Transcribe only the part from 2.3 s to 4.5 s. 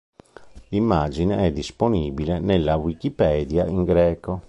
nella Wikipedia in greco.